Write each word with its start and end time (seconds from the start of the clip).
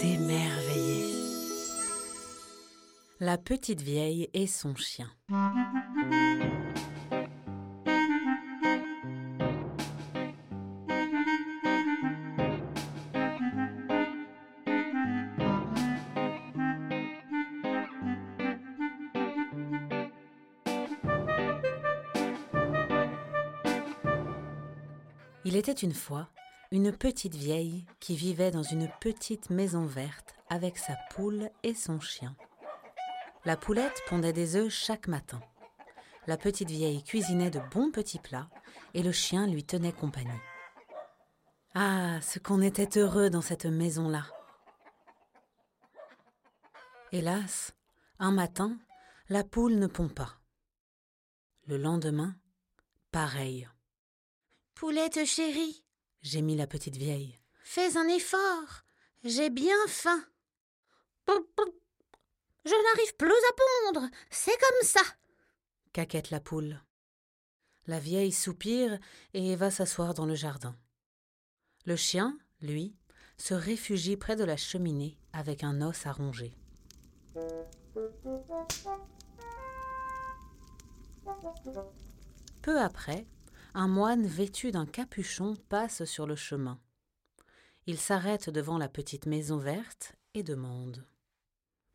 s'émerveiller. 0.00 1.12
La 3.20 3.36
petite 3.36 3.82
vieille 3.82 4.30
et 4.32 4.46
son 4.46 4.74
chien. 4.74 5.10
Il 25.44 25.56
était 25.56 25.72
une 25.72 25.92
fois 25.92 26.30
une 26.72 26.92
petite 26.92 27.34
vieille 27.34 27.84
qui 27.98 28.14
vivait 28.14 28.52
dans 28.52 28.62
une 28.62 28.88
petite 29.00 29.50
maison 29.50 29.84
verte 29.84 30.34
avec 30.48 30.78
sa 30.78 30.96
poule 31.10 31.50
et 31.64 31.74
son 31.74 32.00
chien. 32.00 32.36
La 33.44 33.56
poulette 33.56 34.00
pondait 34.08 34.32
des 34.32 34.54
œufs 34.54 34.72
chaque 34.72 35.08
matin. 35.08 35.40
La 36.26 36.36
petite 36.36 36.70
vieille 36.70 37.02
cuisinait 37.02 37.50
de 37.50 37.60
bons 37.72 37.90
petits 37.90 38.20
plats 38.20 38.48
et 38.94 39.02
le 39.02 39.10
chien 39.10 39.48
lui 39.48 39.64
tenait 39.64 39.92
compagnie. 39.92 40.30
Ah, 41.74 42.20
ce 42.20 42.38
qu'on 42.38 42.60
était 42.60 42.98
heureux 42.98 43.30
dans 43.30 43.42
cette 43.42 43.66
maison-là. 43.66 44.26
Hélas, 47.10 47.74
un 48.20 48.30
matin, 48.30 48.78
la 49.28 49.42
poule 49.42 49.74
ne 49.74 49.88
pond 49.88 50.08
pas. 50.08 50.38
Le 51.66 51.78
lendemain, 51.78 52.36
pareil. 53.10 53.68
Poulette 54.74 55.24
chérie, 55.24 55.84
Gémit 56.22 56.56
la 56.56 56.66
petite 56.66 56.96
vieille. 56.96 57.38
fais 57.62 57.96
un 57.96 58.06
effort. 58.08 58.82
J'ai 59.24 59.50
bien 59.50 59.76
faim. 59.86 60.24
Je 61.28 62.70
n'arrive 62.70 63.16
plus 63.16 63.30
à 63.30 63.92
pondre. 63.92 64.08
C'est 64.30 64.58
comme 64.58 64.86
ça. 64.86 65.00
Caquette 65.92 66.30
la 66.30 66.40
poule. 66.40 66.80
La 67.86 67.98
vieille 67.98 68.32
soupire 68.32 68.98
et 69.34 69.56
va 69.56 69.70
s'asseoir 69.70 70.14
dans 70.14 70.26
le 70.26 70.34
jardin. 70.34 70.76
Le 71.86 71.96
chien, 71.96 72.38
lui, 72.60 72.94
se 73.38 73.54
réfugie 73.54 74.16
près 74.16 74.36
de 74.36 74.44
la 74.44 74.56
cheminée 74.56 75.16
avec 75.32 75.64
un 75.64 75.80
os 75.80 76.06
à 76.06 76.12
ronger. 76.12 76.54
Peu 82.62 82.78
après, 82.78 83.26
un 83.74 83.88
moine 83.88 84.26
vêtu 84.26 84.70
d'un 84.70 84.86
capuchon 84.86 85.56
passe 85.68 86.04
sur 86.04 86.26
le 86.26 86.36
chemin. 86.36 86.80
Il 87.86 87.98
s'arrête 87.98 88.50
devant 88.50 88.78
la 88.78 88.88
petite 88.88 89.26
maison 89.26 89.58
verte 89.58 90.14
et 90.34 90.42
demande. 90.42 91.06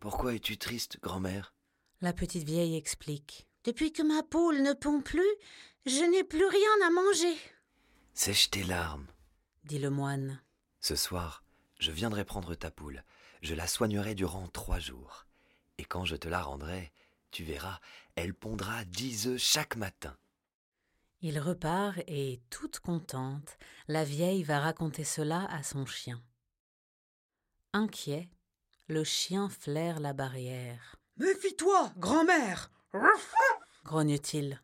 Pourquoi 0.00 0.34
es-tu 0.34 0.58
triste, 0.58 0.98
grand-mère? 1.00 1.54
La 2.00 2.12
petite 2.12 2.44
vieille 2.44 2.76
explique. 2.76 3.46
Depuis 3.64 3.92
que 3.92 4.02
ma 4.02 4.22
poule 4.22 4.62
ne 4.62 4.72
pond 4.72 5.00
plus, 5.00 5.22
je 5.86 6.04
n'ai 6.10 6.24
plus 6.24 6.46
rien 6.46 6.86
à 6.86 6.90
manger. 6.90 7.36
Sèche 8.12 8.50
tes 8.50 8.64
larmes. 8.64 9.06
dit 9.64 9.78
le 9.78 9.90
moine. 9.90 10.40
Ce 10.80 10.96
soir, 10.96 11.42
je 11.78 11.90
viendrai 11.90 12.24
prendre 12.24 12.54
ta 12.54 12.70
poule. 12.70 13.04
Je 13.40 13.54
la 13.54 13.66
soignerai 13.66 14.14
durant 14.14 14.48
trois 14.48 14.78
jours. 14.78 15.26
Et 15.78 15.84
quand 15.84 16.04
je 16.04 16.16
te 16.16 16.28
la 16.28 16.42
rendrai, 16.42 16.92
tu 17.30 17.44
verras, 17.44 17.80
elle 18.14 18.34
pondra 18.34 18.84
dix 18.84 19.26
œufs 19.26 19.40
chaque 19.40 19.76
matin. 19.76 20.16
Il 21.26 21.38
repart 21.38 21.96
et, 22.06 22.42
toute 22.50 22.80
contente, 22.80 23.56
la 23.88 24.04
vieille 24.04 24.42
va 24.42 24.60
raconter 24.60 25.04
cela 25.04 25.46
à 25.46 25.62
son 25.62 25.86
chien. 25.86 26.22
Inquiet, 27.72 28.28
le 28.88 29.04
chien 29.04 29.48
flaire 29.48 30.00
la 30.00 30.12
barrière. 30.12 30.96
Méfie-toi, 31.16 31.94
grand-mère 31.96 32.70
Grogne-t-il. 33.84 34.62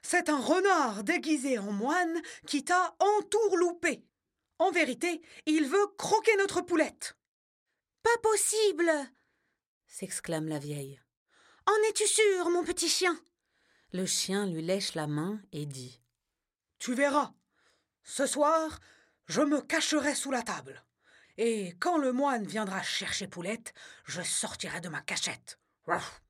C'est 0.00 0.30
un 0.30 0.40
renard 0.40 1.04
déguisé 1.04 1.58
en 1.58 1.70
moine 1.70 2.22
qui 2.46 2.64
t'a 2.64 2.96
entourloupé. 3.18 4.02
En 4.58 4.70
vérité, 4.70 5.20
il 5.44 5.66
veut 5.66 5.86
croquer 5.98 6.34
notre 6.38 6.62
poulette. 6.62 7.18
Pas 8.02 8.18
possible. 8.22 8.90
s'exclame 9.86 10.48
la 10.48 10.60
vieille. 10.60 10.98
En 11.66 11.88
es-tu 11.90 12.06
sûr, 12.06 12.48
mon 12.48 12.64
petit 12.64 12.88
chien? 12.88 13.20
Le 13.92 14.06
chien 14.06 14.46
lui 14.46 14.62
lèche 14.62 14.94
la 14.94 15.06
main 15.06 15.40
et 15.52 15.66
dit 15.66 16.00
Tu 16.78 16.94
verras. 16.94 17.32
Ce 18.04 18.26
soir, 18.26 18.80
je 19.26 19.40
me 19.40 19.60
cacherai 19.60 20.14
sous 20.14 20.30
la 20.30 20.42
table. 20.42 20.84
Et 21.36 21.74
quand 21.80 21.98
le 21.98 22.12
moine 22.12 22.46
viendra 22.46 22.82
chercher 22.82 23.26
Poulette, 23.26 23.74
je 24.04 24.22
sortirai 24.22 24.80
de 24.80 24.88
ma 24.88 25.00
cachette. 25.00 25.58
Ouf. 25.88 26.22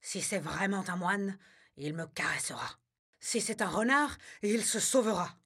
Si 0.00 0.20
c'est 0.20 0.38
vraiment 0.38 0.84
un 0.88 0.96
moine, 0.96 1.38
il 1.76 1.94
me 1.94 2.06
caressera. 2.06 2.78
Si 3.18 3.40
c'est 3.40 3.62
un 3.62 3.68
renard, 3.68 4.16
il 4.42 4.64
se 4.64 4.80
sauvera. 4.80 5.38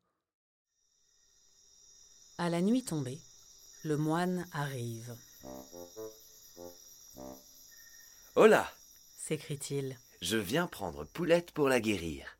À 2.38 2.48
la 2.48 2.60
nuit 2.60 2.84
tombée, 2.84 3.20
le 3.84 3.96
moine 3.96 4.48
arrive. 4.52 5.16
Hola 8.34 8.68
s'écrie-t-il. 9.16 9.98
Je 10.24 10.38
viens 10.38 10.66
prendre 10.66 11.04
Poulette 11.04 11.52
pour 11.52 11.68
la 11.68 11.80
guérir. 11.80 12.38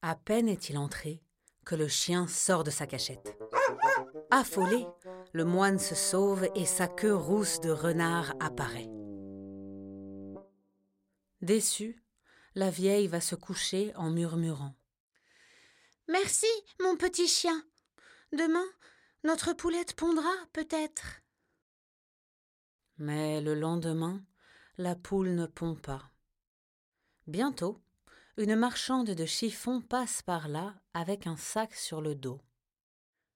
À 0.00 0.16
peine 0.16 0.48
est-il 0.48 0.78
entré 0.78 1.22
que 1.66 1.74
le 1.74 1.86
chien 1.86 2.26
sort 2.26 2.64
de 2.64 2.70
sa 2.70 2.86
cachette. 2.86 3.36
Affolé, 4.30 4.86
le 5.34 5.44
moine 5.44 5.78
se 5.78 5.94
sauve 5.94 6.48
et 6.54 6.64
sa 6.64 6.88
queue 6.88 7.14
rousse 7.14 7.60
de 7.60 7.68
renard 7.68 8.32
apparaît. 8.40 8.88
Déçue, 11.42 12.02
la 12.54 12.70
vieille 12.70 13.08
va 13.08 13.20
se 13.20 13.34
coucher 13.34 13.94
en 13.96 14.08
murmurant. 14.08 14.74
Merci, 16.08 16.46
mon 16.80 16.96
petit 16.96 17.28
chien. 17.28 17.62
Demain, 18.32 18.64
notre 19.22 19.52
poulette 19.52 19.94
pondra, 19.94 20.32
peut-être. 20.54 21.20
Mais 22.96 23.42
le 23.42 23.54
lendemain, 23.54 24.24
la 24.78 24.94
poule 24.94 25.34
ne 25.34 25.44
pond 25.44 25.74
pas. 25.74 26.10
Bientôt, 27.28 27.78
une 28.38 28.56
marchande 28.56 29.10
de 29.10 29.26
chiffons 29.26 29.82
passe 29.82 30.22
par 30.22 30.48
là 30.48 30.72
avec 30.94 31.26
un 31.26 31.36
sac 31.36 31.74
sur 31.74 32.00
le 32.00 32.14
dos. 32.14 32.40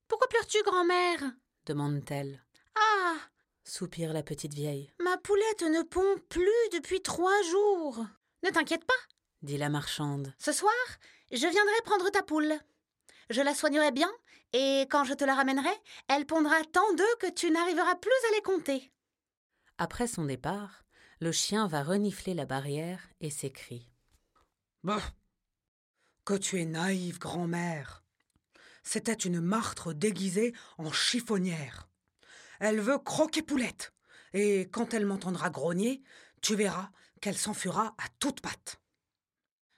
Pourquoi 0.08 0.28
pleures-tu, 0.28 0.62
grand-mère? 0.62 1.20
demande-t-elle. 1.66 2.42
Ah 2.74 3.16
Soupire 3.64 4.14
la 4.14 4.22
petite 4.22 4.54
vieille. 4.54 4.90
Ma 4.98 5.18
poulette 5.18 5.64
ne 5.64 5.82
pond 5.82 6.16
plus 6.30 6.48
depuis 6.72 7.02
trois 7.02 7.42
jours. 7.42 8.06
Ne 8.42 8.48
t'inquiète 8.48 8.86
pas, 8.86 8.94
dit 9.42 9.58
la 9.58 9.68
marchande. 9.68 10.32
ce 10.38 10.52
soir, 10.52 10.72
je 11.30 11.46
viendrai 11.46 11.82
prendre 11.84 12.08
ta 12.08 12.22
poule. 12.22 12.54
Je 13.28 13.42
la 13.42 13.54
soignerai 13.54 13.92
bien, 13.92 14.10
et 14.54 14.86
quand 14.88 15.04
je 15.04 15.12
te 15.12 15.24
la 15.24 15.34
ramènerai, 15.34 15.68
elle 16.08 16.24
pondra 16.24 16.64
tant 16.72 16.94
d'œufs 16.94 17.18
que 17.20 17.30
tu 17.30 17.50
n'arriveras 17.50 17.96
plus 17.96 18.10
à 18.30 18.34
les 18.36 18.42
compter. 18.42 18.90
Après 19.76 20.06
son 20.06 20.24
départ, 20.24 20.82
le 21.22 21.30
chien 21.30 21.68
va 21.68 21.84
renifler 21.84 22.34
la 22.34 22.46
barrière 22.46 23.08
et 23.20 23.30
s'écrie. 23.30 23.88
Bah, 24.82 25.00
que 26.24 26.34
tu 26.34 26.60
es 26.60 26.64
naïve, 26.64 27.20
grand-mère. 27.20 28.02
C'était 28.82 29.12
une 29.12 29.40
martre 29.40 29.92
déguisée 29.92 30.52
en 30.78 30.90
chiffonnière. 30.90 31.88
Elle 32.58 32.80
veut 32.80 32.98
croquer 32.98 33.40
Poulette, 33.40 33.92
et 34.32 34.62
quand 34.72 34.94
elle 34.94 35.06
m'entendra 35.06 35.48
grogner, 35.48 36.02
tu 36.40 36.56
verras 36.56 36.90
qu'elle 37.20 37.38
s'enfuira 37.38 37.94
à 37.98 38.08
toutes 38.18 38.40
pattes. 38.40 38.80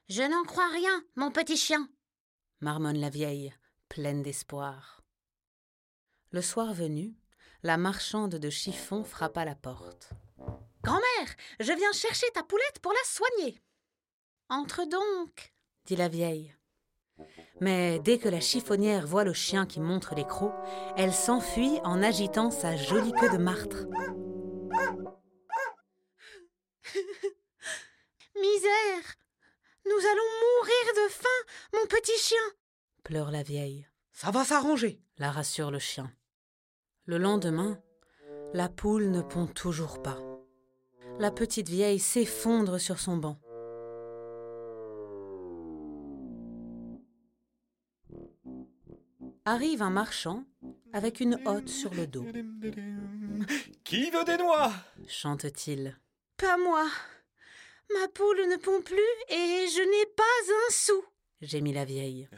Je 0.09 0.23
n'en 0.23 0.45
crois 0.45 0.71
rien, 0.71 1.05
mon 1.15 1.31
petit 1.31 1.59
chien. 1.59 1.91
marmonne 2.61 2.99
la 2.99 3.11
vieille, 3.11 3.53
pleine 3.91 4.23
d'espoir. 4.23 5.03
Le 6.31 6.41
soir 6.41 6.73
venu, 6.73 7.15
la 7.63 7.77
marchande 7.77 8.37
de 8.37 8.49
chiffons 8.49 9.05
frappa 9.05 9.45
la 9.45 9.55
porte. 9.55 10.15
Grand-mère, 10.85 11.35
je 11.61 11.73
viens 11.73 11.93
chercher 11.93 12.27
ta 12.33 12.43
poulette 12.43 12.79
pour 12.81 12.93
la 12.93 12.99
soigner. 13.05 13.61
Entre 14.49 14.85
donc. 14.85 15.53
dit 15.87 15.97
la 15.97 16.09
vieille. 16.09 16.55
Mais 17.61 17.99
dès 18.01 18.19
que 18.19 18.29
la 18.29 18.41
chiffonnière 18.41 19.07
voit 19.07 19.25
le 19.25 19.33
chien 19.33 19.67
qui 19.67 19.81
montre 19.81 20.15
les 20.15 20.27
crocs, 20.27 20.55
elle 20.97 21.15
s'enfuit 21.15 21.81
en 21.85 22.03
agitant 22.03 22.51
sa 22.51 22.77
jolie 22.77 23.13
queue 23.13 23.31
de 23.31 23.39
martre. 23.39 23.87
Misère 28.41 29.15
Nous 29.87 29.93
allons 29.93 30.31
mourir 30.43 30.95
de 30.97 31.09
faim, 31.11 31.41
mon 31.73 31.87
petit 31.87 32.19
chien 32.19 32.37
pleure 33.05 33.31
la 33.31 33.43
vieille. 33.43 33.87
Ça 34.13 34.31
va 34.31 34.45
s'arranger. 34.45 35.01
la 35.19 35.31
rassure 35.31 35.71
le 35.71 35.79
chien. 35.79 36.11
Le 37.05 37.19
lendemain, 37.19 37.79
la 38.55 38.69
poule 38.69 39.11
ne 39.11 39.21
pond 39.21 39.47
toujours 39.47 40.03
pas. 40.03 40.19
La 41.21 41.31
petite 41.31 41.69
vieille 41.69 42.01
s'effondre 42.01 42.81
sur 42.81 42.99
son 42.99 43.17
banc. 43.17 43.39
Arrive 49.45 49.83
un 49.83 49.91
marchand 49.91 50.45
avec 50.93 51.21
une 51.21 51.39
hotte 51.47 51.69
sur 51.69 51.95
le 51.95 52.07
dos. 52.07 52.27
Qui 53.85 54.11
veut 54.11 54.25
des 54.25 54.39
noix? 54.39 54.73
Chante-t-il. 55.07 55.97
Pas 56.37 56.57
moi 56.57 56.87
Ma 57.93 58.09
poule 58.09 58.49
ne 58.51 58.57
pond 58.57 58.81
plus 58.83 58.97
et 59.29 59.67
je 59.69 59.83
n'ai 59.83 60.07
pas 60.17 60.67
un 60.67 60.73
sou 60.73 61.05
Gémit 61.43 61.75
la 61.75 61.85
vieille. 61.85 62.29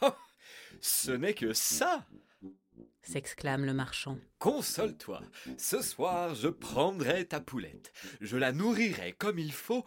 Ce 0.80 1.10
n'est 1.10 1.34
que 1.34 1.52
ça 1.52 2.06
S'exclame 3.10 3.64
le 3.64 3.72
marchand. 3.72 4.18
Console-toi. 4.38 5.22
Ce 5.56 5.80
soir, 5.80 6.34
je 6.34 6.48
prendrai 6.48 7.26
ta 7.26 7.40
poulette. 7.40 7.90
Je 8.20 8.36
la 8.36 8.52
nourrirai 8.52 9.14
comme 9.14 9.38
il 9.38 9.52
faut. 9.52 9.86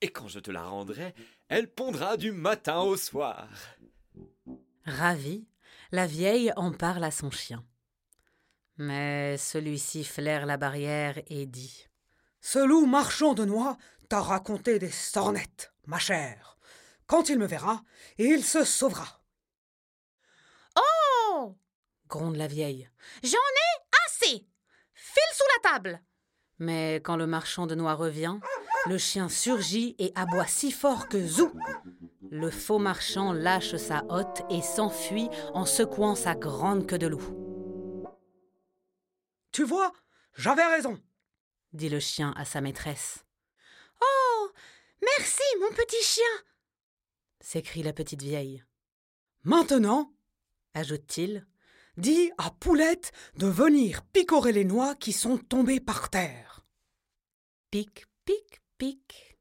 Et 0.00 0.08
quand 0.08 0.28
je 0.28 0.40
te 0.40 0.50
la 0.50 0.64
rendrai, 0.64 1.14
elle 1.48 1.70
pondra 1.70 2.16
du 2.16 2.32
matin 2.32 2.78
au 2.78 2.96
soir. 2.96 3.46
Ravie, 4.86 5.46
la 5.92 6.06
vieille 6.06 6.50
en 6.56 6.72
parle 6.72 7.04
à 7.04 7.10
son 7.10 7.30
chien. 7.30 7.62
Mais 8.78 9.36
celui-ci 9.36 10.02
flaire 10.02 10.46
la 10.46 10.56
barrière 10.56 11.20
et 11.26 11.44
dit 11.44 11.88
Ce 12.40 12.58
loup 12.58 12.86
marchand 12.86 13.34
de 13.34 13.44
noix 13.44 13.76
t'a 14.08 14.22
raconté 14.22 14.78
des 14.78 14.90
sornettes, 14.90 15.74
ma 15.86 15.98
chère. 15.98 16.56
Quand 17.06 17.28
il 17.28 17.38
me 17.38 17.46
verra, 17.46 17.82
il 18.16 18.42
se 18.42 18.64
sauvera. 18.64 19.25
Gronde 22.08 22.36
la 22.36 22.46
vieille. 22.46 22.88
J'en 23.22 23.30
ai 23.30 23.96
assez 24.06 24.46
File 24.94 25.34
sous 25.34 25.44
la 25.56 25.70
table 25.70 26.02
Mais 26.58 26.96
quand 26.96 27.16
le 27.16 27.26
marchand 27.26 27.66
de 27.66 27.74
noix 27.74 27.94
revient, 27.94 28.38
le 28.86 28.98
chien 28.98 29.28
surgit 29.28 29.94
et 29.98 30.12
aboie 30.14 30.46
si 30.46 30.70
fort 30.70 31.08
que 31.08 31.24
zou 31.26 31.52
Le 32.30 32.50
faux 32.50 32.78
marchand 32.78 33.32
lâche 33.32 33.76
sa 33.76 34.04
hotte 34.08 34.42
et 34.50 34.62
s'enfuit 34.62 35.28
en 35.54 35.64
secouant 35.64 36.14
sa 36.14 36.34
grande 36.34 36.86
queue 36.86 36.98
de 36.98 37.06
loup. 37.06 38.06
Tu 39.52 39.64
vois, 39.64 39.92
j'avais 40.34 40.66
raison. 40.66 41.00
dit 41.72 41.88
le 41.88 42.00
chien 42.00 42.32
à 42.36 42.44
sa 42.44 42.60
maîtresse. 42.60 43.24
Oh 44.00 44.50
Merci, 45.18 45.42
mon 45.60 45.70
petit 45.70 46.02
chien 46.02 46.24
s'écrie 47.40 47.84
la 47.84 47.92
petite 47.92 48.22
vieille. 48.22 48.64
Maintenant, 49.44 50.10
Ajoute-t-il, 50.76 51.46
dis 51.96 52.30
à 52.38 52.50
Poulette 52.50 53.12
de 53.36 53.46
venir 53.46 54.02
picorer 54.02 54.52
les 54.52 54.64
noix 54.64 54.94
qui 54.94 55.12
sont 55.12 55.38
tombées 55.38 55.80
par 55.80 56.10
terre. 56.10 56.64
pic, 57.70 58.06
pic, 58.24 58.60
pic. 58.78 59.38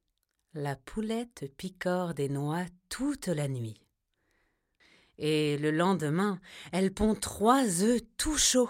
La 0.54 0.78
poulette 0.78 1.54
picore 1.58 2.14
des 2.14 2.30
noix 2.30 2.64
toute 2.88 3.28
la 3.28 3.50
nuit. 3.50 3.82
Et 5.18 5.58
le 5.58 5.72
lendemain, 5.72 6.40
elle 6.72 6.94
pond 6.94 7.14
trois 7.14 7.82
œufs 7.82 8.02
tout 8.18 8.38
chauds. 8.38 8.70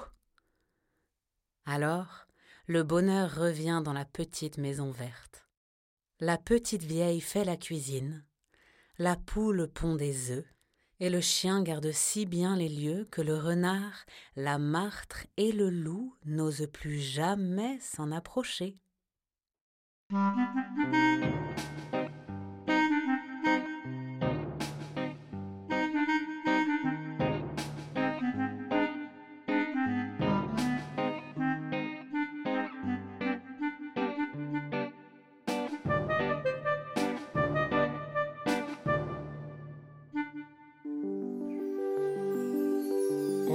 Alors, 1.65 2.25
le 2.65 2.81
bonheur 2.81 3.35
revient 3.35 3.81
dans 3.85 3.93
la 3.93 4.05
petite 4.05 4.57
maison 4.57 4.89
verte. 4.89 5.47
La 6.19 6.37
petite 6.37 6.83
vieille 6.83 7.21
fait 7.21 7.45
la 7.45 7.57
cuisine, 7.57 8.25
la 8.97 9.15
poule 9.15 9.67
pond 9.67 9.95
des 9.95 10.31
œufs, 10.31 10.54
et 10.99 11.09
le 11.09 11.21
chien 11.21 11.61
garde 11.61 11.91
si 11.91 12.25
bien 12.25 12.55
les 12.55 12.69
lieux 12.69 13.07
que 13.11 13.21
le 13.21 13.35
renard, 13.35 14.05
la 14.35 14.57
martre 14.57 15.25
et 15.37 15.51
le 15.51 15.69
loup 15.69 16.15
n'osent 16.25 16.67
plus 16.71 16.99
jamais 16.99 17.79
s'en 17.79 18.11
approcher. 18.11 18.77